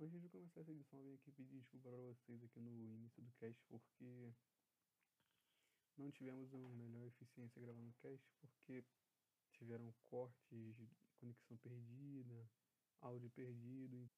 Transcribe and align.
Antes 0.00 0.22
de 0.22 0.28
começar 0.28 0.60
essa 0.60 0.70
edição, 0.70 1.00
eu 1.00 1.06
vim 1.06 1.14
aqui 1.14 1.32
pedir 1.32 1.58
desculpa 1.58 1.88
para 1.90 2.00
vocês 2.02 2.40
aqui 2.44 2.60
no 2.60 2.70
início 2.70 3.20
do 3.20 3.32
cast, 3.32 3.60
porque 3.66 4.32
não 5.96 6.12
tivemos 6.12 6.52
uma 6.52 6.70
melhor 6.70 7.04
eficiência 7.04 7.60
gravando 7.60 7.90
o 7.90 7.94
cast, 7.94 8.24
porque 8.40 8.84
tiveram 9.54 9.92
cortes, 10.04 10.76
conexão 11.16 11.56
perdida, 11.56 12.48
áudio 13.00 13.28
perdido. 13.30 14.08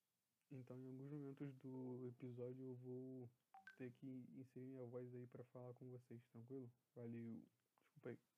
Então, 0.51 0.79
em 0.79 0.87
alguns 0.87 1.13
momentos 1.13 1.57
do 1.61 2.07
episódio, 2.09 2.63
eu 2.63 2.77
vou 2.77 3.31
ter 3.79 3.91
que 3.93 4.27
inserir 4.37 4.67
minha 4.67 4.85
voz 4.85 5.15
aí 5.15 5.27
para 5.29 5.45
falar 5.45 5.73
com 5.73 5.89
vocês, 5.89 6.23
tranquilo? 6.27 6.71
Valeu, 6.95 7.43
desculpa 7.87 8.11
aí. 8.11 8.30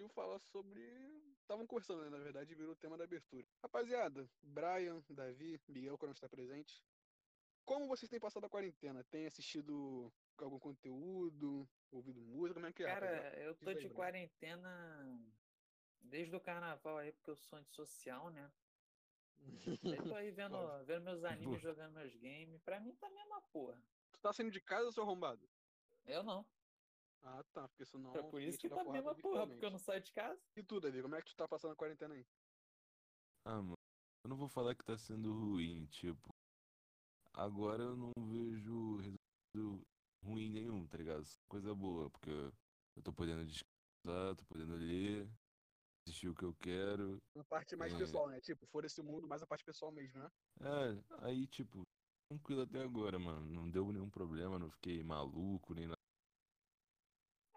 Decidiu 0.00 0.08
falar 0.08 0.38
sobre. 0.38 0.80
Estavam 1.42 1.66
conversando, 1.66 2.02
né? 2.02 2.10
Na 2.10 2.18
verdade, 2.18 2.54
virou 2.54 2.72
o 2.72 2.76
tema 2.76 2.96
da 2.96 3.04
abertura. 3.04 3.46
Rapaziada, 3.62 4.28
Brian, 4.42 5.02
Davi, 5.10 5.60
Miguel, 5.68 5.98
quando 5.98 6.14
está 6.14 6.28
presente. 6.28 6.82
Como 7.64 7.86
vocês 7.86 8.08
têm 8.08 8.18
passado 8.20 8.46
a 8.46 8.50
quarentena? 8.50 9.04
Tem 9.04 9.26
assistido 9.26 10.12
algum 10.38 10.58
conteúdo? 10.58 11.68
Ouvido 11.90 12.20
música? 12.20 12.54
Como 12.54 12.66
é 12.66 12.72
que 12.72 12.82
é? 12.82 12.92
rapaziada? 12.92 13.22
Cara, 13.22 13.42
eu 13.42 13.54
tô 13.56 13.68
aí, 13.68 13.74
de 13.74 13.82
Bruno. 13.82 13.94
quarentena 13.94 15.20
desde 16.00 16.34
o 16.34 16.40
carnaval 16.40 16.98
aí, 16.98 17.12
porque 17.12 17.30
eu 17.30 17.36
sou 17.36 17.58
antissocial, 17.58 18.30
né? 18.30 18.50
Eu 19.82 20.04
tô 20.04 20.14
aí 20.14 20.30
vendo, 20.32 20.56
vendo 20.84 21.04
meus 21.04 21.24
animes, 21.24 21.60
jogando 21.60 21.94
meus 21.94 22.14
games. 22.16 22.62
Pra 22.62 22.80
mim 22.80 22.94
tá 22.96 23.06
a 23.06 23.10
mesma 23.10 23.40
porra. 23.52 23.82
Tu 24.12 24.20
tá 24.20 24.32
saindo 24.32 24.50
de 24.50 24.60
casa, 24.60 24.92
seu 24.92 25.02
arrombado? 25.02 25.48
Eu 26.06 26.22
não. 26.22 26.46
Ah, 27.22 27.42
tá. 27.52 27.68
Porque 27.68 27.84
senão. 27.84 28.14
É 28.14 28.22
por 28.22 28.40
isso 28.40 28.58
que 28.58 28.68
tá 28.68 28.80
a 28.80 28.84
mesma 28.84 29.14
porra, 29.14 29.46
porque 29.46 29.64
eu 29.64 29.70
não 29.70 29.78
saio 29.78 30.00
de 30.00 30.12
casa. 30.12 30.40
E 30.56 30.62
tu, 30.62 30.80
Davi, 30.80 31.02
como 31.02 31.14
é 31.14 31.22
que 31.22 31.30
tu 31.30 31.36
tá 31.36 31.46
passando 31.48 31.72
a 31.72 31.76
quarentena 31.76 32.14
aí? 32.14 32.24
Ah, 33.44 33.62
mano, 33.62 33.74
eu 34.24 34.28
não 34.28 34.36
vou 34.36 34.48
falar 34.48 34.74
que 34.74 34.84
tá 34.84 34.96
sendo 34.98 35.32
ruim, 35.32 35.86
tipo, 35.86 36.28
agora 37.32 37.82
eu 37.82 37.96
não 37.96 38.12
vejo 38.18 38.96
resultado 38.98 39.82
ruim 40.22 40.50
nenhum, 40.50 40.86
tá 40.86 40.98
ligado? 40.98 41.24
Coisa 41.48 41.74
boa, 41.74 42.10
porque 42.10 42.30
eu 42.30 43.02
tô 43.02 43.12
podendo 43.12 43.44
descansar, 43.46 44.36
tô 44.36 44.44
podendo 44.44 44.76
ler, 44.76 45.26
assistir 46.06 46.28
o 46.28 46.34
que 46.34 46.44
eu 46.44 46.54
quero. 46.54 47.16
Uma 47.34 47.44
parte 47.44 47.76
mais 47.76 47.94
É. 47.94 47.96
pessoal, 47.96 48.28
né? 48.28 48.40
Tipo, 48.40 48.66
for 48.66 48.84
esse 48.84 49.02
mundo, 49.02 49.26
mais 49.26 49.42
a 49.42 49.46
parte 49.46 49.64
pessoal 49.64 49.90
mesmo, 49.90 50.18
né? 50.18 50.30
É, 50.60 51.24
aí, 51.24 51.46
tipo, 51.46 51.82
tranquilo 52.28 52.62
até 52.62 52.82
agora, 52.82 53.18
mano. 53.18 53.46
Não 53.46 53.70
deu 53.70 53.90
nenhum 53.90 54.10
problema, 54.10 54.58
não 54.58 54.70
fiquei 54.70 55.02
maluco, 55.02 55.72
nem 55.74 55.86
nada. 55.86 55.99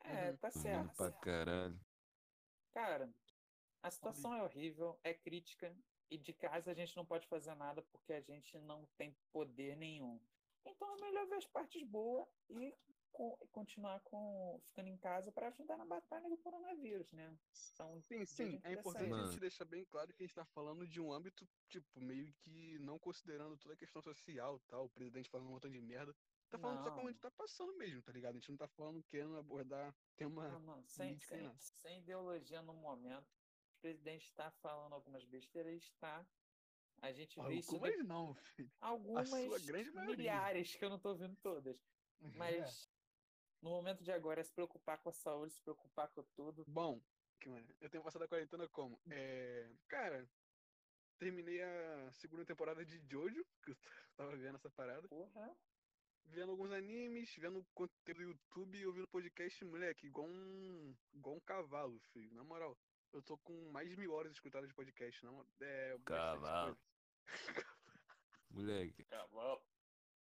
É, 0.04 0.32
Uhum. 0.32 0.38
tá 0.38 0.52
certo. 0.52 0.96
pra 0.96 1.12
caralho. 1.14 1.80
Cara, 2.72 3.14
a 3.82 3.92
situação 3.92 4.34
é 4.34 4.44
horrível, 4.44 5.00
é 5.04 5.14
crítica, 5.14 5.78
e 6.10 6.18
de 6.18 6.34
casa 6.34 6.72
a 6.72 6.74
gente 6.74 6.96
não 6.96 7.06
pode 7.06 7.28
fazer 7.28 7.56
nada 7.56 7.82
porque 7.82 8.14
a 8.14 8.22
gente 8.22 8.58
não 8.60 8.86
tem 8.98 9.14
poder 9.32 9.76
nenhum. 9.78 10.20
Então 10.66 10.98
é 10.98 11.02
melhor 11.02 11.28
ver 11.28 11.36
as 11.36 11.48
partes 11.48 11.84
boas 11.84 12.28
e 12.50 12.78
co- 13.12 13.38
continuar 13.52 14.02
com, 14.02 14.60
ficando 14.66 14.90
em 14.90 14.98
casa 14.98 15.32
para 15.32 15.48
ajudar 15.50 15.78
na 15.78 15.86
batalha 15.86 16.30
do 16.30 16.38
coronavírus, 16.38 17.12
né? 17.14 17.38
Então, 17.74 18.00
Sim, 18.02 18.26
sim, 18.26 18.60
é 18.64 18.74
importante 18.74 19.20
a 19.20 19.26
gente 19.26 19.40
deixar 19.40 19.66
bem 19.66 19.86
claro 19.86 20.14
que 20.14 20.24
a 20.24 20.26
gente 20.26 20.36
tá 20.36 20.46
falando 20.46 20.88
de 20.88 21.02
um 21.02 21.12
âmbito, 21.12 21.48
tipo, 21.68 22.00
meio 22.00 22.34
que 22.34 22.78
não 22.80 23.00
considerando 23.00 23.58
toda 23.58 23.74
a 23.74 23.78
questão 23.78 24.02
social 24.02 24.58
e 24.58 24.68
tal, 24.68 24.86
o 24.86 24.90
presidente 24.90 25.30
falando 25.30 25.48
um 25.48 25.52
montão 25.52 25.72
de 25.72 25.82
merda. 25.82 26.16
Tá 26.54 26.60
falando 26.60 26.84
só 26.84 26.92
como 26.92 27.08
a 27.08 27.12
gente 27.12 27.24
Não. 27.24 27.32
tá 27.32 27.36
passando 27.36 27.76
mesmo, 27.78 28.04
tá 28.04 28.12
ligado? 28.12 28.36
A 28.36 28.38
gente 28.38 28.52
não 28.52 28.58
tá 28.58 28.68
falando 28.68 29.02
querendo 29.10 29.36
abordar 29.38 29.92
tema 30.16 30.48
Não, 30.50 30.60
não, 30.60 30.86
sem, 30.86 31.20
sem, 31.20 31.52
sem 31.58 31.98
ideologia 31.98 32.62
no 32.62 32.76
momento. 32.76 33.26
O 33.26 33.82
presidente 33.82 34.28
está 34.28 34.52
falando 34.52 34.94
algumas 34.94 35.26
besteiras, 35.26 35.74
está. 35.82 36.24
A 37.02 37.12
gente 37.12 37.42
vê 37.42 37.56
isso 37.56 37.70
de 37.70 37.76
Algumas 37.76 38.06
não, 38.06 38.36
filho. 38.36 38.72
algumas 38.80 39.32
milhares 40.06 40.76
que 40.76 40.86
eu 40.86 40.90
não 40.90 40.98
estou 40.98 41.18
vendo 41.18 41.36
todas. 41.38 41.76
Mas 42.38 42.88
no 43.60 43.72
momento 43.72 44.04
de 44.04 44.12
agora 44.12 44.40
é 44.40 44.44
se 44.44 44.54
preocupar 44.54 45.00
com 45.00 45.10
a 45.10 45.14
saúde, 45.14 45.54
se 45.54 45.62
preocupar 45.62 46.08
com 46.10 46.24
tudo. 46.36 46.64
Bom, 46.68 47.02
eu 47.82 47.90
tenho 47.90 48.04
passado 48.04 48.22
a 48.22 48.28
quarentena 48.28 48.70
como? 48.70 49.02
É, 49.10 49.76
cara, 49.88 50.30
terminei 51.18 51.64
a 51.64 52.12
segunda 52.12 52.46
temporada 52.46 52.86
de 52.86 53.00
Jojo, 53.10 53.44
que 53.64 53.72
eu 53.72 53.78
tava 54.16 54.38
vendo 54.38 54.56
essa 54.58 54.70
parada. 54.70 55.08
Porra. 55.08 55.58
Vendo 56.26 56.52
alguns 56.52 56.72
animes, 56.72 57.34
vendo 57.36 57.64
conteúdo 57.74 58.18
do 58.18 58.24
YouTube 58.24 58.78
e 58.78 58.86
ouvindo 58.88 59.08
podcast, 59.08 59.64
moleque, 59.66 60.08
igual 60.08 60.28
um, 60.28 60.96
igual 61.14 61.36
um 61.36 61.40
cavalo, 61.42 62.00
filho. 62.12 62.34
Na 62.36 62.44
moral, 62.44 62.78
eu 63.12 63.22
tô 63.22 63.38
com 63.40 63.72
mais 63.72 63.90
de 63.90 63.98
mil 63.98 64.12
horas 64.14 64.32
escutadas 64.34 64.68
de 64.68 64.76
podcast, 64.76 65.24
não? 65.24 65.42
É 65.62 65.98
bastante 65.98 66.06
Cavalo. 66.06 66.78
Moleque, 68.50 69.04
Cavalo. 69.06 69.62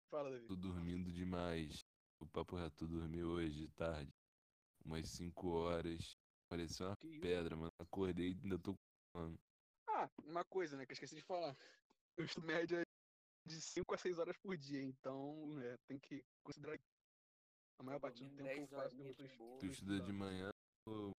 Fala, 0.10 0.32
Davi. 0.32 0.48
tô 0.48 0.56
dormindo 0.56 1.12
demais. 1.12 1.86
O 2.20 2.26
papo 2.28 2.56
reto 2.56 2.88
dormiu 2.88 3.30
hoje 3.30 3.68
de 3.68 3.68
tarde. 3.76 4.12
Umas 4.86 5.10
5 5.10 5.50
horas. 5.50 6.18
Parecia 6.50 6.88
uma 6.88 6.96
Que 6.98 7.08
isso? 7.10 7.22
pedra, 7.22 7.56
mano. 7.56 7.72
Acordei 7.80 8.30
e 8.32 8.40
ainda 8.44 8.58
tô 8.58 8.74
com 9.14 9.36
Ah, 9.90 10.10
uma 10.24 10.44
coisa, 10.46 10.78
né, 10.78 10.86
que 10.86 10.92
eu 10.92 10.96
esqueci 10.96 11.16
de 11.16 11.22
falar. 11.22 11.56
Eu 12.18 12.26
estudo 12.26 12.48
média 12.48 12.82
de 13.48 13.62
5 13.62 13.94
a 13.96 13.98
6 13.98 14.20
horas 14.20 14.38
por 14.38 14.56
dia, 14.58 14.82
então 14.84 15.60
é, 15.62 15.78
tem 15.88 15.98
que 16.00 16.22
considerar. 16.44 16.78
A 17.80 17.84
maior 17.84 18.00
parte 18.00 18.24
do 18.24 18.30
tempo 18.36 18.62
eu 18.62 18.68
10 18.68 18.70
faço 18.70 19.38
boa. 19.38 19.60
Tu 19.60 19.66
estuda 19.68 20.02
de 20.02 20.12
manhã 20.12 20.50
ou 20.88 21.12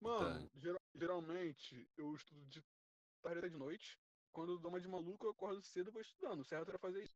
Mano, 0.00 0.50
geral- 0.60 0.80
geralmente 0.94 1.88
eu 1.96 2.14
estudo 2.14 2.44
de 2.46 2.60
tarde 3.22 3.38
até 3.38 3.48
de 3.48 3.56
noite. 3.56 3.96
Quando 4.32 4.52
eu 4.52 4.58
dou 4.58 4.70
uma 4.70 4.80
de 4.80 4.88
maluco, 4.88 5.26
eu 5.26 5.30
acordo 5.30 5.62
cedo 5.62 5.90
e 5.90 5.92
vou 5.92 6.02
estudando. 6.02 6.40
O 6.40 6.44
certo 6.44 6.68
era 6.68 6.78
fazer 6.78 7.02
isso. 7.04 7.14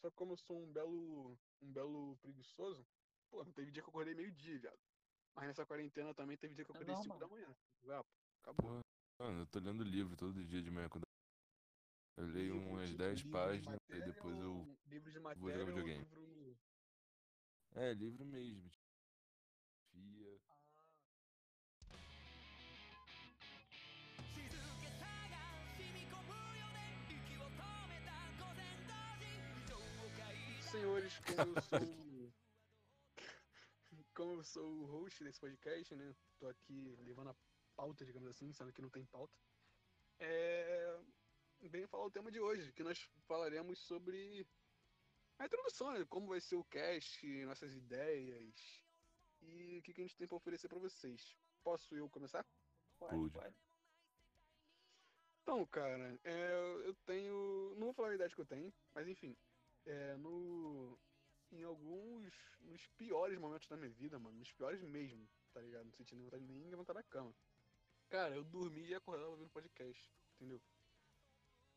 Só 0.00 0.10
que 0.10 0.16
como 0.16 0.32
eu 0.32 0.36
sou 0.36 0.56
um 0.56 0.72
belo, 0.72 1.32
um 1.60 1.72
belo 1.72 2.16
preguiçoso, 2.18 2.86
pô, 3.30 3.44
teve 3.46 3.70
dia 3.72 3.82
que 3.82 3.88
eu 3.88 3.90
acordei 3.90 4.14
meio-dia, 4.14 4.60
viado. 4.60 4.78
Mas 5.34 5.46
nessa 5.48 5.66
quarentena 5.66 6.14
também 6.14 6.36
teve 6.36 6.54
dia 6.54 6.64
que 6.64 6.70
eu 6.70 6.74
É 6.76 6.78
acordei 6.78 6.94
5 7.02 7.18
da 7.18 7.26
normal. 7.26 7.38
manhã. 7.38 7.56
Ah, 7.88 8.04
pô, 8.04 8.10
acabou. 8.42 8.80
Pô, 9.18 9.24
mano, 9.24 9.42
eu 9.42 9.46
tô 9.46 9.58
lendo 9.58 9.82
livro 9.82 10.16
todo 10.16 10.44
dia 10.44 10.62
de 10.62 10.70
manhã. 10.70 10.88
Quando 10.88 11.07
eu 12.18 12.26
leio 12.26 12.54
livro, 12.54 12.70
umas 12.70 12.92
10 12.94 13.22
páginas 13.30 13.78
de 13.88 13.96
e 13.96 14.02
depois 14.02 14.36
eu 14.40 14.76
livro 14.88 15.08
de 15.12 15.20
matéria, 15.20 15.40
vou 15.40 15.52
jogar 15.52 15.64
videogame. 15.66 16.04
Livro... 16.04 16.58
É, 17.76 17.94
livro 17.94 18.24
mesmo. 18.24 18.68
Fia. 19.92 20.40
Senhores, 30.72 31.20
como 31.20 31.56
eu 31.56 31.62
sou. 31.62 32.32
como 34.12 34.32
eu 34.32 34.42
sou 34.42 34.68
o 34.68 34.86
host 34.86 35.22
desse 35.22 35.38
podcast, 35.38 35.94
né? 35.94 36.16
Tô 36.40 36.48
aqui 36.48 36.96
levando 36.98 37.30
a 37.30 37.36
pauta, 37.76 38.04
digamos 38.04 38.28
assim, 38.28 38.52
sendo 38.52 38.72
que 38.72 38.82
não 38.82 38.90
tem 38.90 39.06
pauta. 39.06 39.38
É, 40.18 40.57
Venho 41.68 41.88
falar 41.88 42.06
o 42.06 42.10
tema 42.10 42.30
de 42.30 42.40
hoje, 42.40 42.72
que 42.72 42.82
nós 42.82 42.98
falaremos 43.26 43.78
sobre 43.80 44.46
a 45.38 45.44
introdução, 45.44 45.92
né? 45.92 46.04
Como 46.06 46.28
vai 46.28 46.40
ser 46.40 46.56
o 46.56 46.64
cast, 46.64 47.44
nossas 47.44 47.74
ideias 47.74 48.82
e 49.42 49.78
o 49.78 49.82
que, 49.82 49.92
que 49.92 50.00
a 50.00 50.04
gente 50.04 50.16
tem 50.16 50.26
pra 50.26 50.36
oferecer 50.36 50.68
pra 50.68 50.78
vocês. 50.78 51.36
Posso 51.62 51.94
eu 51.94 52.08
começar? 52.08 52.46
Pode, 52.98 53.14
Pude. 53.14 53.34
pode. 53.34 53.56
Então, 55.42 55.64
cara, 55.66 56.18
é, 56.24 56.52
eu 56.84 56.94
tenho. 57.06 57.74
Não 57.76 57.86
vou 57.86 57.94
falar 57.94 58.10
a 58.10 58.14
idade 58.14 58.34
que 58.34 58.40
eu 58.40 58.46
tenho, 58.46 58.72
mas 58.94 59.06
enfim. 59.06 59.36
É, 59.86 60.16
no. 60.16 60.98
Em 61.50 61.62
alguns. 61.64 62.34
Nos 62.60 62.86
piores 62.96 63.38
momentos 63.38 63.68
da 63.68 63.76
minha 63.76 63.90
vida, 63.90 64.18
mano. 64.18 64.38
Nos 64.38 64.52
piores 64.52 64.82
mesmo, 64.82 65.28
tá 65.52 65.60
ligado? 65.60 65.84
Não 65.84 65.92
sentindo 65.92 66.22
vontade 66.24 66.44
nem 66.44 66.68
levantar 66.68 66.92
da 66.92 67.02
cama. 67.02 67.34
Cara, 68.08 68.34
eu 68.34 68.44
dormi 68.44 68.88
e 68.88 68.94
acordava 68.94 69.30
ouvindo 69.30 69.50
podcast, 69.50 70.10
entendeu? 70.36 70.60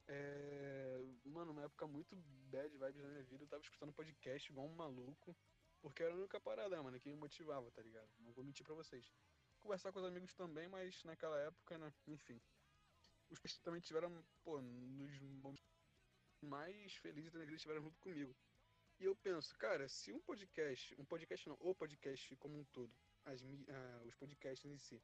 É. 0.08 1.04
Mano, 1.26 1.52
uma 1.52 1.64
época 1.64 1.88
muito 1.88 2.16
bad 2.16 2.70
vibes 2.78 3.02
na 3.02 3.10
minha 3.10 3.24
vida, 3.24 3.44
eu 3.44 3.48
tava 3.48 3.64
escutando 3.64 3.94
podcast 3.94 4.52
igual 4.52 4.68
um 4.68 4.76
maluco. 4.76 5.36
Porque 5.82 6.04
era 6.04 6.14
a 6.14 6.18
única 6.18 6.40
parada, 6.40 6.82
mano, 6.84 7.00
que 7.00 7.10
me 7.10 7.16
motivava, 7.16 7.72
tá 7.72 7.82
ligado? 7.82 8.10
Não 8.20 8.32
vou 8.34 8.44
mentir 8.44 8.64
pra 8.64 8.76
vocês. 8.76 9.12
Conversar 9.60 9.92
com 9.92 10.00
os 10.00 10.06
amigos 10.06 10.34
também, 10.36 10.68
mas 10.68 11.04
naquela 11.04 11.40
época, 11.40 11.78
né? 11.78 11.92
Enfim 12.08 12.40
os 13.32 13.40
peixes 13.40 13.60
também 13.60 13.80
tiveram, 13.80 14.24
pô, 14.44 14.62
nos 14.62 15.20
momentos 15.20 15.64
mais 16.42 16.94
felizes 16.96 17.32
da 17.32 17.40
minha 17.40 17.46
vida 17.46 17.56
estiveram 17.56 17.82
junto 17.82 18.00
comigo. 18.00 18.36
E 19.00 19.06
eu 19.06 19.16
penso, 19.16 19.58
cara, 19.58 19.88
se 19.88 20.12
um 20.12 20.20
podcast, 20.20 20.96
um 21.00 21.06
podcast 21.06 21.48
não, 21.48 21.58
o 21.60 21.74
podcast 21.74 22.36
como 22.36 22.60
um 22.60 22.66
todo, 22.66 22.94
as, 23.26 23.42
ah, 23.42 24.04
os 24.06 24.16
podcasts 24.16 24.70
em 24.70 24.78
si, 24.78 25.02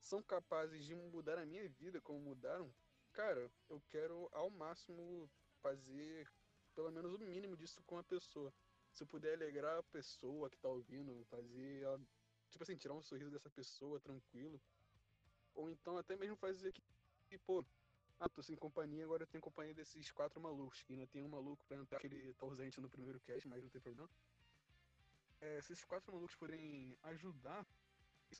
são 0.00 0.22
capazes 0.22 0.84
de 0.84 0.94
mudar 0.94 1.38
a 1.38 1.46
minha 1.46 1.66
vida 1.68 2.00
como 2.00 2.18
mudaram, 2.18 2.74
cara, 3.14 3.50
eu 3.70 3.80
quero 3.88 4.28
ao 4.32 4.50
máximo 4.50 5.30
fazer 5.62 6.28
pelo 6.74 6.90
menos 6.90 7.14
o 7.14 7.18
mínimo 7.18 7.56
disso 7.56 7.80
com 7.84 7.96
a 7.96 8.04
pessoa. 8.04 8.52
Se 8.92 9.02
eu 9.04 9.06
puder 9.06 9.34
alegrar 9.34 9.78
a 9.78 9.82
pessoa 9.84 10.50
que 10.50 10.58
tá 10.58 10.68
ouvindo, 10.68 11.24
fazer 11.26 11.82
ela, 11.82 12.00
tipo 12.50 12.62
assim, 12.62 12.76
tirar 12.76 12.94
um 12.94 13.02
sorriso 13.02 13.30
dessa 13.30 13.48
pessoa 13.48 14.00
tranquilo. 14.00 14.60
Ou 15.54 15.70
então 15.70 15.96
até 15.96 16.16
mesmo 16.16 16.36
fazer 16.36 16.72
que, 16.72 17.38
pô, 17.38 17.64
ah, 18.18 18.28
tô 18.28 18.42
sem 18.42 18.56
companhia, 18.56 19.04
agora 19.04 19.22
eu 19.22 19.26
tenho 19.26 19.42
companhia 19.42 19.74
desses 19.74 20.10
quatro 20.10 20.40
malucos, 20.40 20.82
que 20.82 20.92
ainda 20.92 21.06
tem 21.06 21.22
um 21.22 21.28
maluco 21.28 21.64
pra 21.66 21.76
entrar, 21.76 22.00
que 22.00 22.06
ele 22.06 22.34
tá 22.34 22.46
ausente 22.46 22.80
no 22.80 22.90
primeiro 22.90 23.20
cast, 23.20 23.46
mas 23.48 23.62
não 23.62 23.70
tem 23.70 23.80
problema. 23.80 24.10
É, 25.40 25.60
se 25.60 25.72
esses 25.72 25.84
quatro 25.84 26.12
malucos 26.12 26.34
puderem 26.34 26.96
ajudar 27.02 27.66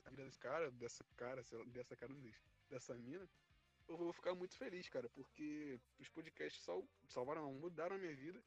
a 0.05 0.09
vida 0.09 0.23
desse 0.23 0.39
cara, 0.39 0.71
dessa 0.71 1.03
cara, 1.15 1.45
lá, 1.51 1.63
dessa 1.65 1.95
cara 1.95 2.13
dessa 2.69 2.93
mina, 2.95 3.27
eu 3.87 3.97
vou 3.97 4.11
ficar 4.13 4.33
muito 4.35 4.55
feliz, 4.57 4.89
cara, 4.89 5.09
porque 5.09 5.79
os 5.99 6.09
podcasts 6.09 6.63
sal, 6.63 6.87
salvaram, 7.07 7.43
não, 7.43 7.53
mudaram 7.53 7.95
a 7.95 7.99
minha 7.99 8.15
vida. 8.15 8.43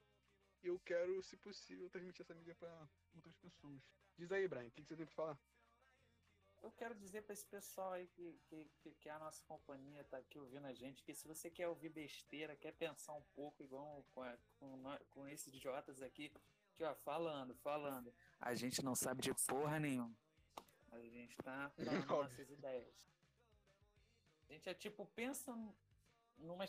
E 0.63 0.67
eu 0.67 0.79
quero, 0.81 1.23
se 1.23 1.37
possível, 1.37 1.89
transmitir 1.89 2.23
essa 2.23 2.35
mídia 2.35 2.55
pra 2.55 2.89
outras 3.15 3.37
pessoas. 3.37 3.81
Diz 4.17 4.33
aí, 4.33 4.49
Brian, 4.49 4.67
o 4.67 4.71
que, 4.73 4.83
que 4.83 4.89
você 4.89 4.97
tem 4.97 5.07
pra 5.07 5.15
falar? 5.15 5.39
Eu 6.61 6.73
quero 6.73 6.93
dizer 6.97 7.23
pra 7.23 7.33
esse 7.33 7.47
pessoal 7.47 7.93
aí 7.93 8.09
que, 8.09 8.41
que, 8.49 8.65
que, 8.81 8.95
que 8.97 9.09
a 9.09 9.17
nossa 9.21 9.41
companhia 9.45 10.03
tá 10.03 10.17
aqui 10.19 10.41
ouvindo 10.41 10.67
a 10.67 10.75
gente, 10.75 11.05
que 11.05 11.15
se 11.15 11.25
você 11.29 11.49
quer 11.49 11.69
ouvir 11.69 11.89
besteira, 11.89 12.57
quer 12.57 12.73
pensar 12.73 13.13
um 13.13 13.23
pouco 13.37 13.63
igual 13.63 14.05
com, 14.13 14.23
a- 14.23 14.37
com, 14.59 14.83
com 15.11 15.29
esses 15.29 15.55
idiotas 15.55 16.03
aqui, 16.03 16.33
que 16.75 16.83
ó, 16.83 16.93
falando, 16.97 17.55
falando, 17.55 18.13
a 18.41 18.57
gente 18.57 18.83
não 18.83 18.97
sabe 18.97 19.23
de 19.23 19.33
porra 19.47 19.79
nenhuma. 19.79 20.13
A 20.91 20.99
gente 21.01 21.37
tá 21.37 21.71
falando 21.79 22.07
nossas 22.07 22.51
ideias. 22.51 23.07
A 24.49 24.53
gente 24.53 24.69
é 24.69 24.75
tipo, 24.75 25.05
pensa 25.15 25.55
numa 26.39 26.67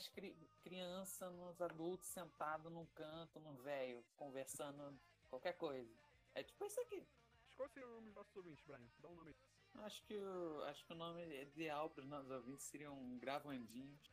criança, 0.61 1.29
nos 1.29 1.61
adultos 1.61 2.07
sentado 2.07 2.69
num 2.69 2.85
canto, 2.87 3.39
num 3.39 3.55
velho, 3.57 4.03
conversando 4.15 4.99
qualquer 5.29 5.53
coisa. 5.53 5.93
É 6.33 6.43
tipo 6.43 6.65
isso 6.65 6.79
aqui. 6.81 7.07
Qual 7.55 7.69
seria 7.69 7.87
o 7.87 7.91
nome 7.91 8.07
dos 8.07 8.15
nossos 8.15 8.35
ouvintes, 8.35 8.63
Brian? 8.65 8.89
Dá 8.99 9.07
um 9.07 9.15
nome 9.15 9.29
aí. 9.29 9.83
Acho 9.83 10.03
que, 10.03 10.15
o, 10.17 10.63
acho 10.63 10.85
que 10.85 10.93
o 10.93 10.95
nome 10.95 11.21
ideal 11.41 11.89
para 11.89 12.01
os 12.01 12.07
nossos 12.09 12.31
ouvintes 12.31 12.65
seria 12.65 12.91
um 12.91 13.17
gravandinhos. 13.19 14.11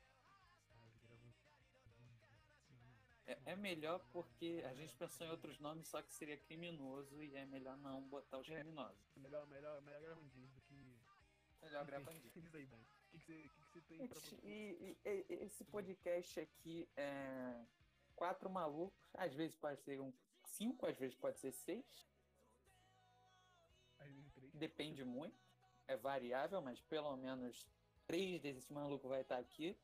É, 3.26 3.38
é 3.46 3.56
melhor 3.56 3.98
porque 4.12 4.62
a 4.64 4.74
gente 4.74 4.94
pensou 4.94 5.26
em 5.26 5.30
outros 5.30 5.58
nomes, 5.58 5.88
só 5.88 6.00
que 6.00 6.12
seria 6.12 6.36
criminoso 6.36 7.20
e 7.22 7.34
é 7.34 7.44
melhor 7.46 7.76
não 7.78 8.02
botar 8.02 8.38
os 8.38 8.48
É. 8.48 8.54
criminosos. 8.54 9.00
Melhor, 9.16 9.46
melhor, 9.48 9.82
melhor 9.82 10.00
gravandinho 10.00 10.48
do 10.48 10.60
que. 10.60 10.74
Melhor 11.62 11.82
Enfim, 11.82 11.86
gravandinho. 11.90 12.32
Diz 12.36 12.54
aí, 12.54 12.66
Brian. 12.66 12.95
Que, 13.24 13.48
que, 13.48 13.48
você, 13.72 13.80
tem 13.82 14.06
pra? 14.08 14.20
E, 14.44 14.96
e- 15.04 15.24
e- 15.28 15.34
esse 15.44 15.64
podcast 15.64 16.40
aqui 16.40 16.88
é 16.96 17.64
quatro 18.14 18.48
malucos, 18.50 18.98
às 19.14 19.32
vezes 19.34 19.56
pode 19.56 19.80
ser 19.82 20.00
um 20.00 20.12
cinco, 20.44 20.86
às 20.86 20.96
vezes 20.96 21.14
pode 21.16 21.38
ser 21.38 21.52
seis, 21.52 22.06
depende 24.54 25.04
muito, 25.04 25.38
é 25.86 25.96
variável, 25.96 26.60
mas 26.62 26.80
pelo 26.80 27.16
menos 27.16 27.66
três 28.06 28.40
desses 28.40 28.68
malucos 28.70 29.08
vai 29.08 29.20
estar 29.20 29.38
aqui. 29.38 29.76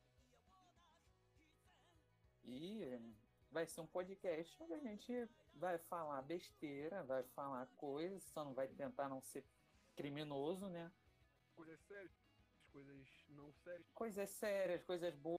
E 2.44 2.99
vai 3.50 3.67
ser 3.67 3.81
um 3.82 3.87
podcast 3.87 4.61
onde 4.62 4.75
a 4.75 4.79
gente 4.79 5.29
vai 5.55 5.79
falar 5.79 6.23
besteira, 6.23 7.02
vai 7.05 7.23
falar 7.23 7.67
coisas, 7.76 8.23
só 8.25 8.44
não 8.44 8.55
vai 8.55 8.67
tentar 8.69 9.08
não 9.08 9.20
ser 9.20 9.44
criminoso, 9.94 10.69
né? 10.69 10.90
Coisas 11.55 11.79
sérias, 11.87 12.11
coisas 12.72 13.06
não 13.28 13.52
sérias. 13.52 13.86
Coisas 13.94 14.30
sérias, 14.30 14.82
coisas 14.84 15.14
boas. 15.16 15.38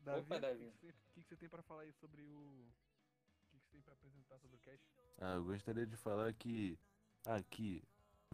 Davi, 0.00 0.20
Opa, 0.20 0.36
o 0.36 0.40
Davi. 0.40 0.64
que, 0.64 0.78
que, 0.78 0.78
você- 0.78 0.88
o 0.90 1.12
que 1.12 1.20
que 1.22 1.28
você 1.28 1.36
tem 1.36 1.48
pra 1.48 1.62
falar 1.62 1.82
aí 1.82 1.92
sobre 1.92 2.22
o. 2.22 2.30
O 2.32 3.50
que, 3.50 3.58
que 3.58 3.64
você 3.66 3.70
tem 3.72 3.82
pra 3.82 3.92
apresentar 3.92 4.38
sobre 4.38 4.56
o 4.56 4.60
cast? 4.60 4.84
Ah, 5.20 5.34
eu 5.34 5.44
gostaria 5.44 5.86
de 5.86 5.96
falar 5.96 6.32
que 6.32 6.78
aqui 7.26 7.82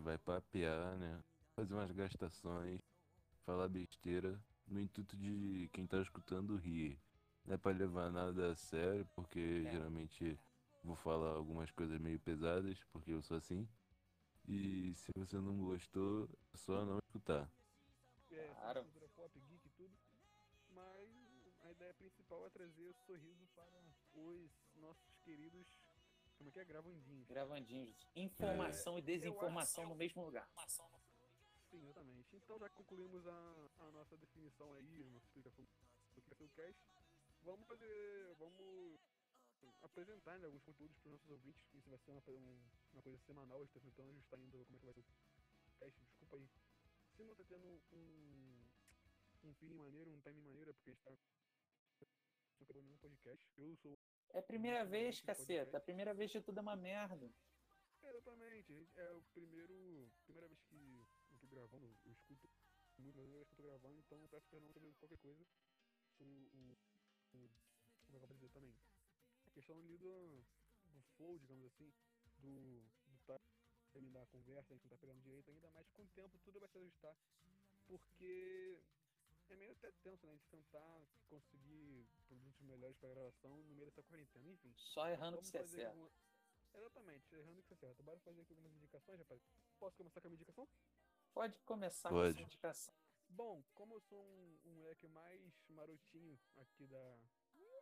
vai 0.01 0.19
papear, 0.19 0.97
né? 0.99 1.21
Fazer 1.57 1.73
umas 1.75 1.91
gastações, 1.91 2.81
falar 3.45 3.69
besteira, 3.69 4.39
no 4.69 4.81
intuito 4.81 5.17
de 5.17 5.69
quem 5.73 5.87
tá 5.87 5.99
escutando 6.01 6.57
rir. 6.57 6.99
Não 7.45 7.55
é 7.55 7.57
pra 7.59 7.73
levar 7.73 8.11
nada 8.13 8.53
a 8.53 8.57
sério, 8.57 9.07
porque 9.15 9.65
É. 9.67 9.71
geralmente 9.71 10.39
vou 10.85 10.97
falar 10.97 11.31
algumas 11.31 11.71
coisas 11.71 11.99
meio 11.99 12.21
pesadas, 12.21 12.79
porque 12.93 13.11
eu 13.13 13.23
sou 13.23 13.37
assim. 13.39 13.67
E 14.49 14.93
se 14.95 15.11
você 15.17 15.37
não 15.39 15.57
gostou, 15.65 16.29
é 16.53 16.57
só 16.57 16.85
não 16.85 16.99
escutar. 16.99 17.51
É, 18.57 18.61
Claro. 18.61 18.83
cultura 18.85 19.09
pop, 19.11 19.41
geek 19.41 19.67
e 19.67 19.71
tudo. 19.71 19.97
Mas 20.71 21.11
a 21.61 21.71
ideia 21.71 21.95
principal 21.95 22.47
é 22.47 22.51
trazer 22.51 22.95
sorriso 22.95 23.47
para 23.55 23.83
os 24.15 24.51
nossos 24.75 25.17
queridos. 25.21 25.81
Como 26.37 26.49
é 26.49 26.53
que 26.53 26.61
é? 26.61 26.65
Gravandinhos. 26.65 27.27
Gravandinhos. 27.29 28.07
Informação 28.15 28.99
e 28.99 29.03
desinformação 29.03 29.85
acho- 29.85 29.91
no 29.91 29.97
mesmo 29.97 30.25
lugar. 30.25 30.49
Sim, 31.71 31.83
exatamente. 31.83 32.37
Então 32.37 32.59
já 32.59 32.69
concluímos 32.71 33.27
a, 33.27 33.69
a 33.79 33.91
nossa 33.91 34.17
definição 34.17 34.73
aí, 34.75 35.03
a 35.05 35.11
nossa 35.11 35.27
explicação 35.27 35.65
do 36.15 36.23
que 36.23 36.35
ser 36.35 36.45
o 36.45 36.49
cast. 36.51 36.81
Vamos 37.43 37.67
fazer. 37.67 38.35
Vamos 38.39 39.01
apresentar 39.83 40.39
né, 40.39 40.47
alguns 40.47 40.63
conteúdos 40.63 40.97
para 40.99 41.09
os 41.09 41.13
nossos 41.13 41.31
ouvintes. 41.31 41.65
Isso 41.75 41.89
vai 41.89 41.99
ser 41.99 42.11
uma, 42.11 42.23
um- 42.29 42.69
uma 42.93 43.03
coisa 43.03 43.19
semanal, 43.19 43.59
a 43.59 43.65
gente 43.65 43.73
tá 43.73 43.81
tentando 43.81 44.11
ajustar 44.11 44.39
ainda 44.39 44.65
como 44.65 44.77
é 44.77 44.79
que 44.81 44.85
vai 44.85 44.95
ser 44.95 45.01
o 45.01 45.79
cast, 45.79 46.01
desculpa 46.05 46.37
aí. 46.37 46.49
Não 47.27 47.35
tá 47.35 47.45
tendo 47.49 47.83
um, 47.93 48.69
um 49.43 49.55
feeling 49.55 49.75
maneiro, 49.75 50.11
um 50.13 50.21
time 50.21 50.41
maneiro, 50.43 50.71
é 50.71 50.73
porque 50.73 50.91
a 50.91 50.93
gente 50.93 51.03
tá. 51.03 51.11
Não 52.61 52.67
pegou 52.67 52.83
nenhum 52.83 52.99
podcast. 52.99 53.45
Eu 53.57 53.77
sou. 53.77 53.99
É 54.31 54.39
a 54.39 54.43
primeira 54.43 54.85
vez, 54.85 55.21
caceta. 55.21 55.77
A 55.77 55.81
primeira 55.81 56.15
vez 56.15 56.31
de 56.31 56.41
tudo 56.41 56.59
é 56.59 56.63
uma 56.63 56.77
merda. 56.77 57.29
Exatamente, 58.03 58.89
é 58.95 59.13
o 59.13 59.23
primeiro. 59.35 60.09
Primeira 60.25 60.47
vez 60.47 60.61
que 60.63 61.01
eu 61.31 61.39
tô 61.39 61.47
gravando, 61.49 61.87
eu 62.05 62.13
escuto 62.13 62.49
muito, 62.97 63.17
mas 63.19 63.29
vez 63.29 63.49
que 63.49 63.53
eu 63.55 63.57
tô 63.57 63.63
gravando, 63.65 63.99
então 63.99 64.23
eu 64.23 64.29
peço 64.29 64.49
perdão 64.49 64.73
sobre 64.73 64.93
qualquer 64.95 65.19
coisa. 65.19 65.45
Sobre 66.17 66.33
o. 66.33 66.49
o, 66.55 67.39
o 67.39 67.51
como 68.07 68.17
é 68.17 68.19
que 68.21 68.25
eu 68.25 68.29
vou 68.29 68.37
dizer 68.37 68.51
também? 68.51 68.75
A 69.47 69.51
questão 69.51 69.79
ali 69.81 69.99
do, 69.99 70.45
do 70.85 71.03
flow, 71.17 71.39
digamos 71.39 71.67
assim, 71.67 71.93
do, 72.39 72.85
timing 73.97 74.13
da 74.13 74.27
conversa, 74.27 74.73
a 74.73 74.77
gente 74.77 74.85
não 74.85 74.91
tá 74.91 74.99
pegando 74.99 75.21
direito 75.23 75.51
ainda, 75.51 75.71
mas 75.71 75.89
com 75.91 76.03
o 76.03 76.09
tempo 76.09 76.39
tudo 76.41 76.61
vai 76.61 76.69
se 76.69 76.79
ajustar. 76.79 77.17
Porque 77.87 78.83
é 79.49 79.57
meio 79.57 79.73
até 79.73 79.91
tenso, 80.03 80.27
né? 80.27 80.33
A 80.33 80.37
gente 80.37 80.49
tentar 80.49 81.03
conseguir 81.29 82.07
produtos 82.27 82.61
melhores 82.63 82.97
pra 82.99 83.09
gravação 83.09 83.51
no 83.65 83.75
meio 83.75 83.87
dessa 83.87 84.03
quarentena, 84.03 84.49
enfim. 84.51 84.73
Só 84.77 85.09
errando 85.09 85.39
que 85.39 85.47
você 85.47 85.59
fazer 85.59 85.77
acerta. 85.85 85.91
alguma- 85.91 86.11
Exatamente, 86.75 87.35
errando 87.35 87.63
que 87.63 87.69
você 87.69 87.75
acerta. 87.75 88.03
Bora 88.03 88.21
fazer 88.21 88.43
aqui 88.43 88.53
algumas 88.53 88.75
indicações, 88.75 89.19
rapaz. 89.19 89.41
Posso 89.79 89.97
começar 89.97 90.21
com 90.21 90.27
a 90.27 90.31
minha 90.31 90.37
indicação? 90.37 90.69
Pode 91.33 91.59
começar 91.61 92.09
com 92.11 92.17
Pode. 92.17 92.31
a 92.31 92.33
sua 92.35 92.43
indicação. 92.43 92.95
Bom, 93.29 93.63
como 93.75 93.95
eu 93.95 94.01
sou 94.01 94.23
um, 94.23 94.61
um 94.67 94.71
moleque 94.75 95.09
mais 95.09 95.53
marotinho 95.69 96.39
aqui 96.57 96.87
da. 96.87 97.19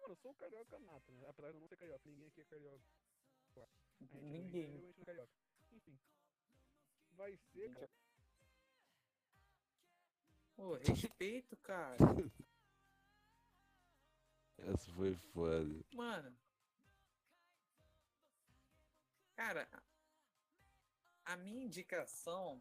Mano, 0.01 0.13
eu 0.13 0.17
sou 0.17 0.31
um 0.31 0.35
carioca 0.35 0.79
nato, 0.79 1.11
né? 1.13 1.27
Apesar 1.29 1.51
de 1.51 1.57
eu 1.57 1.61
não 1.61 1.69
ser 1.69 1.77
carioca, 1.77 2.09
ninguém 2.09 2.29
aqui 2.29 2.41
é 2.41 2.45
carioca. 2.45 2.85
A 3.57 3.61
é 3.61 3.67
de 4.07 4.15
Ninguém. 4.23 4.77
A 4.79 4.81
não 4.81 4.91
é 4.91 5.05
carioca. 5.05 5.33
Enfim. 5.75 5.99
Vai 7.13 7.37
ser, 7.37 7.73
cara. 7.75 7.91
Pô, 10.57 10.75
respeito, 10.77 11.57
cara. 11.59 11.97
Essa 14.59 14.91
foi 14.93 15.15
foda. 15.33 15.85
Mano. 15.93 16.37
Cara, 19.37 19.69
a- 19.73 21.33
a 21.33 21.37
minha 21.37 21.65
indicação 21.65 22.61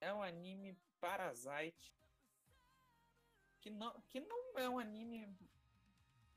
é 0.00 0.12
um 0.12 0.22
anime 0.22 0.76
Parasite. 1.00 1.92
Que 3.60 3.70
não, 3.70 4.00
que 4.08 4.20
não 4.20 4.58
é 4.58 4.68
um 4.68 4.78
anime. 4.78 5.36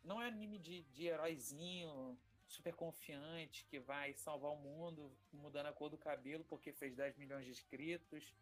Não 0.03 0.21
é 0.21 0.27
anime 0.27 0.59
de, 0.59 0.83
de 0.83 1.05
heróizinho 1.07 2.17
super 2.47 2.73
confiante 2.73 3.65
que 3.65 3.79
vai 3.79 4.13
salvar 4.13 4.51
o 4.51 4.57
mundo 4.57 5.11
mudando 5.31 5.67
a 5.67 5.73
cor 5.73 5.89
do 5.89 5.97
cabelo 5.97 6.43
porque 6.45 6.71
fez 6.71 6.95
10 6.95 7.17
milhões 7.17 7.45
de 7.45 7.51
inscritos. 7.51 8.33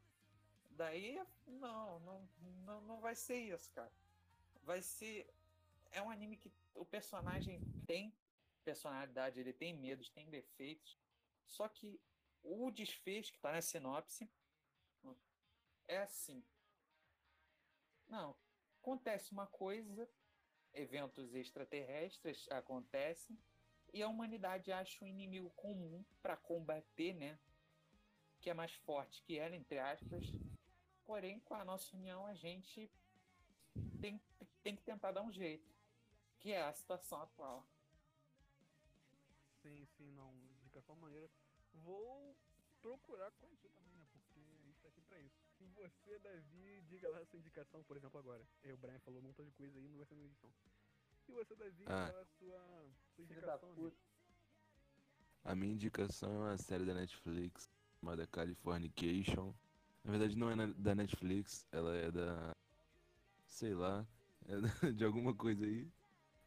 Daí, 0.72 1.22
não, 1.46 2.00
não, 2.00 2.30
não, 2.66 2.82
não 2.82 3.00
vai 3.00 3.16
ser 3.16 3.38
isso, 3.38 3.72
cara. 3.72 3.92
Vai 4.64 4.82
ser. 4.82 5.28
É 5.92 6.02
um 6.02 6.10
anime 6.10 6.38
que 6.38 6.52
o 6.74 6.86
personagem 6.86 7.62
tem 7.86 8.14
personalidade, 8.64 9.40
ele 9.40 9.54
tem 9.54 9.74
medos, 9.74 10.10
tem 10.10 10.30
defeitos. 10.30 10.98
Só 11.46 11.68
que 11.68 12.00
o 12.42 12.72
desfecho 12.72 13.32
que 13.32 13.40
tá 13.40 13.52
na 13.52 13.62
sinopse 13.62 14.30
é 15.88 16.00
assim. 16.00 16.44
Não, 18.08 18.36
acontece 18.82 19.32
uma 19.32 19.48
coisa, 19.48 20.10
eventos 20.74 21.34
extraterrestres 21.36 22.48
acontecem 22.50 23.38
e 23.94 24.02
a 24.02 24.08
humanidade 24.08 24.72
acha 24.72 25.06
um 25.06 25.08
inimigo 25.08 25.52
comum 25.52 26.04
para 26.22 26.36
combater, 26.36 27.14
né? 27.14 27.38
Que 28.42 28.50
é 28.50 28.54
mais 28.54 28.74
forte 28.74 29.22
que 29.22 29.38
ela, 29.38 29.56
entre 29.56 29.78
aspas. 29.78 30.26
Porém, 31.06 31.40
com 31.42 31.54
a 31.54 31.64
nossa 31.64 31.96
união, 31.96 32.26
a 32.26 32.34
gente 32.34 32.90
tem, 34.02 34.20
tem 34.64 34.76
que 34.76 34.84
tentar 34.84 35.12
dar 35.12 35.22
um 35.22 35.32
jeito, 35.32 35.70
que 36.40 36.52
é 36.52 36.64
a 36.64 36.74
situação 36.74 37.22
atual. 37.22 37.66
Sim, 39.62 39.86
sim, 39.96 40.12
não. 40.12 40.34
Indicação 40.62 40.96
maneira. 40.96 41.30
Vou 41.74 42.36
procurar 42.82 43.32
conhecer 43.32 43.70
também, 43.70 43.94
né? 43.94 44.06
Porque 44.12 44.40
a 44.40 44.66
gente 44.66 44.80
tá 44.82 44.88
aqui 44.88 45.02
pra 45.02 45.20
isso. 45.20 45.40
E 45.60 45.68
você, 45.68 46.20
Davi, 46.20 46.82
diga 46.88 47.10
lá 47.10 47.20
a 47.20 47.26
sua 47.26 47.40
indicação, 47.40 47.84
por 47.84 47.96
exemplo, 47.96 48.20
agora. 48.20 48.46
Eu, 48.64 48.76
o 48.76 48.78
Brian 48.78 49.00
falou 49.00 49.20
um 49.20 49.24
montão 49.24 49.46
de 49.46 49.52
coisa 49.54 49.78
aí, 49.78 49.88
não 49.88 49.98
vai 49.98 50.06
ser 50.06 50.16
na 50.16 50.24
edição. 50.24 50.52
E 51.28 51.32
você, 51.32 51.56
Davi, 51.56 51.84
Ah. 51.88 52.08
qual 52.10 52.20
é 52.20 52.22
a 52.22 52.26
sua, 52.26 52.90
sua 53.16 53.24
indicação. 53.24 53.94
A 55.46 55.56
minha 55.56 55.74
indicação 55.74 56.32
é 56.32 56.38
uma 56.50 56.58
série 56.58 56.86
da 56.86 56.94
Netflix 56.94 57.70
chamada 58.00 58.26
Californication. 58.28 59.54
Na 60.04 60.12
verdade 60.12 60.38
não 60.38 60.50
é 60.50 60.56
na- 60.56 60.68
da 60.78 60.96
Netflix, 60.96 61.66
ela 61.72 61.96
é 61.96 62.12
da. 62.12 62.56
sei 63.46 63.74
lá, 63.74 64.06
é 64.48 64.60
da- 64.60 64.92
de 64.92 65.04
alguma 65.06 65.34
coisa 65.34 65.66
aí. 65.66 65.90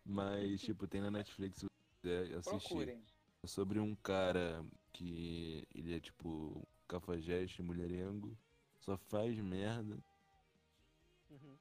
Mas, 0.05 0.61
tipo, 0.77 0.87
tem 0.87 1.01
na 1.01 1.11
Netflix 1.11 1.59
se 1.61 1.67
você 1.67 1.97
quiser 2.01 2.37
assistir. 2.39 2.69
Procurem. 2.69 3.05
É 3.43 3.47
sobre 3.47 3.79
um 3.79 3.95
cara 3.97 4.65
que 4.93 5.67
ele 5.75 5.95
é 5.95 6.01
tipo 6.01 6.67
cafajeste, 6.89 7.63
mulherengo, 7.63 8.37
só 8.81 8.97
faz 8.97 9.39
merda. 9.39 9.99
Uhum. 11.31 11.57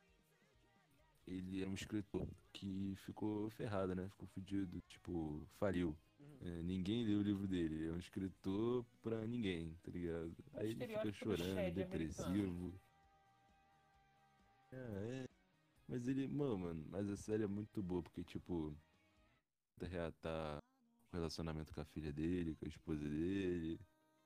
Ele 1.27 1.63
é 1.63 1.67
um 1.67 1.74
escritor 1.74 2.27
que 2.59 2.95
ficou 3.05 3.50
ferrado, 3.51 3.93
né? 3.95 4.07
Ficou 4.09 4.27
fudido, 4.27 4.81
tipo, 4.88 5.45
faliu. 5.59 5.95
Uhum. 6.19 6.38
É, 6.41 6.63
ninguém 6.63 7.05
leu 7.05 7.19
o 7.19 7.24
livro 7.24 7.47
dele. 7.47 7.75
Ele 7.75 7.88
é 7.88 7.91
um 7.91 8.00
escritor 8.00 8.85
pra 9.01 9.25
ninguém, 9.27 9.74
tá 9.83 9.91
ligado? 9.91 10.35
É 10.53 10.57
o 10.57 10.59
Aí 10.62 10.71
ele 10.71 10.88
fica 10.88 11.12
chorando, 11.12 11.55
Shed 11.55 11.75
depressivo. 11.75 12.74
É, 14.71 14.75
é. 14.75 15.29
Mas 15.88 16.07
ele, 16.07 16.27
mano, 16.27 16.57
mano, 16.57 16.85
mas 16.89 17.09
a 17.09 17.15
série 17.15 17.43
é 17.43 17.47
muito 17.47 17.81
boa, 17.83 18.01
porque, 18.01 18.24
tipo, 18.24 18.75
tenta 19.77 19.91
reatar 19.91 20.63
o 21.12 21.15
relacionamento 21.15 21.74
com 21.74 21.81
a 21.81 21.85
filha 21.85 22.12
dele, 22.12 22.55
com 22.55 22.65
a 22.65 22.69
esposa 22.69 23.03
dele. 23.07 23.79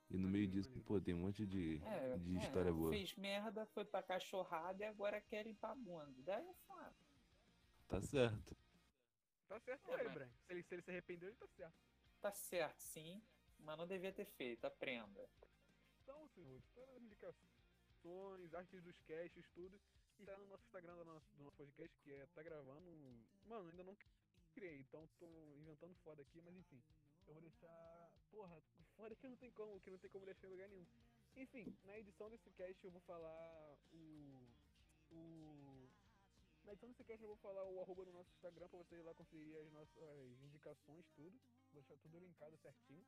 E 0.09 0.17
no 0.17 0.27
meio 0.27 0.48
disso, 0.48 0.79
pô, 0.81 1.00
tem 1.00 1.13
um 1.13 1.19
monte 1.19 1.45
de, 1.45 1.79
É, 1.86 2.17
de 2.17 2.38
é, 2.38 2.39
história 2.39 2.74
boa. 2.74 2.89
Fez 2.89 3.15
merda, 3.15 3.65
foi 3.67 3.86
pra 3.86 4.01
cachorrada 4.01 4.83
e 4.83 4.88
agora 4.88 5.21
quer 5.21 5.45
limpar 5.45 5.71
a 5.71 5.75
bunda. 5.75 6.15
Daí 6.25 6.43
é 6.43 6.53
foda. 6.65 7.08
Tá 7.89 8.00
certo. 8.01 8.55
Tá 9.48 9.60
certo 9.60 9.91
É, 9.91 10.00
ele, 10.00 10.10
Brian. 10.10 10.29
Se 10.46 10.53
ele, 10.53 10.63
se 10.63 10.75
ele 10.75 10.81
se 10.81 10.91
arrependeu, 10.91 11.29
ele 11.29 11.38
tá 11.38 11.48
certo. 11.48 11.75
Tá 12.22 12.31
certo, 12.31 12.79
sim, 12.79 13.22
mas 13.60 13.77
não 13.77 13.88
devia 13.88 14.13
ter 14.13 14.25
feito. 14.25 14.65
Aprenda. 14.65 15.27
Então, 16.03 16.27
senhores, 16.29 16.63
todas 16.75 16.96
as 16.96 17.01
indicações, 17.01 18.53
artes 18.53 18.84
dos 18.84 19.00
casts, 19.01 19.50
tudo, 19.53 19.79
está 20.19 20.38
no 20.38 20.48
nosso 20.48 20.63
Instagram 20.65 20.96
do 20.98 21.05
nosso, 21.05 21.36
do 21.36 21.43
nosso 21.43 21.58
podcast, 21.58 21.98
que 22.03 22.13
é 22.13 22.25
tá 22.27 22.43
gravando. 22.43 22.91
Mano, 23.46 23.69
ainda 23.69 23.84
não 23.84 23.98
criei, 24.53 24.79
então 24.81 25.08
tô 25.19 25.27
inventando 25.58 25.96
foda 26.03 26.22
aqui, 26.22 26.41
mas 26.41 26.55
enfim. 26.55 26.81
Eu 27.27 27.34
vou 27.34 27.41
deixar. 27.41 28.12
Porra, 28.31 28.62
foda 28.96 29.15
que 29.15 29.27
não 29.27 29.36
tem 29.38 29.51
como, 29.51 29.79
que 29.79 29.89
não 29.89 29.98
tem 29.98 30.10
como 30.10 30.25
deixar 30.25 30.48
em 30.48 30.51
lugar 30.51 30.67
nenhum. 30.67 30.86
Enfim, 31.36 31.75
na 31.86 31.98
edição 31.98 32.29
desse 32.29 32.51
cast 32.51 32.84
eu 32.84 32.91
vou 32.91 33.01
falar 33.01 33.77
o. 33.91 34.48
O. 35.12 35.58
Na 36.69 36.73
edição 36.73 36.89
desse 36.89 37.03
cast 37.03 37.23
eu 37.23 37.29
vou 37.29 37.38
falar 37.38 37.65
o 37.65 37.81
arroba 37.81 38.05
do 38.05 38.13
nosso 38.13 38.29
Instagram 38.29 38.69
pra 38.69 38.77
vocês 38.77 39.03
lá 39.03 39.11
conferir 39.15 39.57
as 39.57 39.71
nossas 39.71 40.43
indicações, 40.43 41.03
tudo. 41.15 41.41
Vou 41.71 41.81
deixar 41.81 41.97
tudo 41.97 42.19
linkado 42.19 42.55
certinho. 42.57 43.03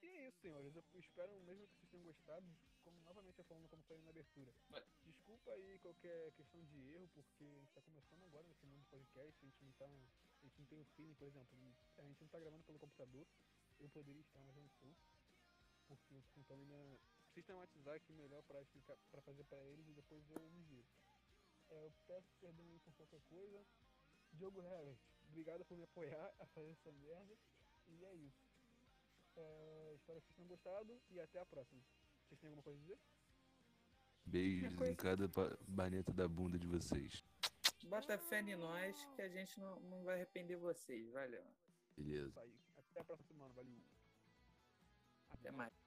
E 0.00 0.06
é 0.06 0.28
isso, 0.28 0.38
senhores. 0.40 0.74
Eu 0.74 1.00
espero 1.00 1.38
mesmo 1.42 1.66
que 1.66 1.74
vocês 1.76 1.90
tenham 1.90 2.02
gostado. 2.02 2.46
Como 2.82 2.98
novamente 3.02 3.38
eu 3.38 3.44
falando 3.44 3.68
como 3.68 3.82
falei 3.82 4.02
na 4.04 4.08
abertura. 4.08 4.54
Desculpa 5.04 5.52
aí 5.52 5.78
qualquer 5.80 6.32
questão 6.32 6.64
de 6.64 6.94
erro, 6.94 7.06
porque 7.08 7.44
a 7.44 7.60
gente 7.60 7.74
tá 7.74 7.82
começando 7.82 8.22
agora 8.22 8.48
nesse 8.48 8.64
mundo 8.64 8.80
de 8.80 8.86
podcast, 8.86 9.44
a 9.44 9.46
gente 9.46 9.62
não 9.62 9.72
tá. 9.72 9.84
A 9.84 10.44
gente 10.46 10.58
não 10.58 10.64
tem 10.64 10.80
o 10.80 10.84
feeling, 10.96 11.14
por 11.16 11.28
exemplo, 11.28 11.58
a 11.98 12.06
gente 12.06 12.22
não 12.22 12.28
tá 12.28 12.40
gravando 12.40 12.64
pelo 12.64 12.78
computador. 12.78 13.26
Eu 13.78 13.90
poderia 13.90 14.22
estar, 14.22 14.42
mas 14.44 14.56
eu 14.56 14.62
não. 14.62 14.70
Porque 14.70 16.14
eu 16.14 16.22
tô 16.22 16.30
tentando 16.32 16.62
ainda 16.62 16.98
sistematizar 17.34 17.94
aqui 17.96 18.14
melhor 18.14 18.42
pra 18.44 18.62
explicar, 18.62 18.96
para 19.10 19.20
fazer 19.20 19.44
pra 19.44 19.62
eles 19.66 19.86
e 19.88 19.92
depois 19.92 20.24
eu 20.30 20.48
envio. 20.48 20.86
É, 21.74 21.86
eu 21.86 21.92
peço 22.06 22.32
perdão 22.40 22.64
aí 22.70 22.78
por 22.78 22.92
qualquer 22.94 23.20
coisa. 23.22 23.64
Diogo 24.32 24.62
Herbert, 24.62 24.98
obrigado 25.28 25.64
por 25.64 25.76
me 25.76 25.84
apoiar 25.84 26.34
a 26.38 26.46
fazer 26.46 26.70
essa 26.70 26.92
merda. 26.92 27.36
E 27.88 28.04
é 28.04 28.14
isso. 28.14 28.44
É, 29.36 29.92
espero 29.94 30.20
que 30.20 30.26
vocês 30.26 30.36
tenham 30.36 30.48
gostado 30.48 31.00
e 31.10 31.20
até 31.20 31.40
a 31.40 31.46
próxima. 31.46 31.82
Vocês 32.22 32.40
têm 32.40 32.48
alguma 32.48 32.62
coisa 32.62 32.78
a 32.78 32.82
dizer? 32.82 32.98
Beijos 34.26 34.80
em 34.80 34.94
cada 34.94 35.28
baneta 35.66 36.12
da 36.12 36.28
bunda 36.28 36.58
de 36.58 36.66
vocês. 36.66 37.24
Bota 37.84 38.16
fé 38.18 38.40
em 38.40 38.56
nós 38.56 39.04
que 39.14 39.22
a 39.22 39.28
gente 39.28 39.58
não, 39.58 39.78
não 39.80 40.04
vai 40.04 40.14
arrepender 40.14 40.56
vocês. 40.56 41.10
Valeu. 41.10 41.44
Beleza. 41.96 42.40
Até 42.76 43.00
a 43.00 43.04
próxima 43.04 43.26
semana. 43.28 43.52
Valeu. 43.52 43.82
Até 45.30 45.50
mais. 45.50 45.83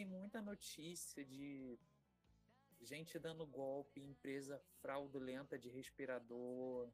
Tem 0.00 0.06
muita 0.06 0.40
notícia 0.40 1.22
de 1.22 1.78
gente 2.80 3.18
dando 3.18 3.46
golpe, 3.46 4.00
em 4.00 4.08
empresa 4.12 4.58
fraudulenta 4.80 5.58
de 5.58 5.68
respirador, 5.68 6.88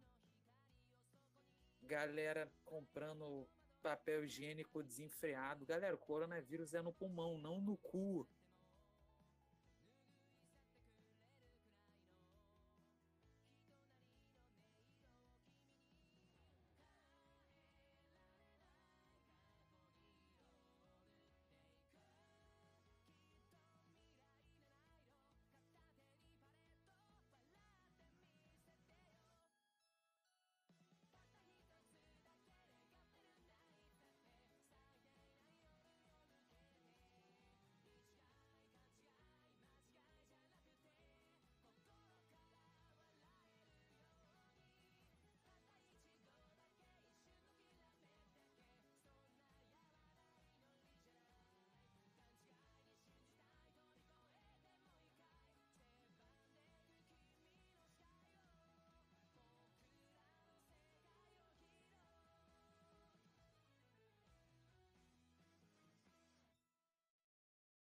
galera 1.83 2.51
comprando 2.65 3.49
papel 3.81 4.25
higiênico 4.25 4.83
desenfreado. 4.83 5.65
Galera, 5.65 5.95
o 5.95 5.99
coronavírus 5.99 6.75
é 6.75 6.83
no 6.83 6.93
pulmão, 6.93 7.39
não 7.39 7.61
no 7.61 7.77
cu. 7.77 8.27